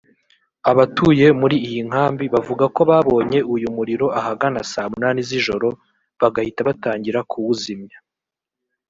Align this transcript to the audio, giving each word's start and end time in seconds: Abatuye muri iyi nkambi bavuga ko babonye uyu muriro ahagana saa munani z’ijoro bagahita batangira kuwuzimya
Abatuye 0.71 1.25
muri 1.39 1.55
iyi 1.67 1.81
nkambi 1.89 2.25
bavuga 2.33 2.65
ko 2.75 2.81
babonye 2.89 3.39
uyu 3.53 3.67
muriro 3.75 4.05
ahagana 4.19 4.59
saa 4.71 4.89
munani 4.93 5.21
z’ijoro 5.27 5.67
bagahita 6.19 6.61
batangira 6.69 7.19
kuwuzimya 7.31 7.97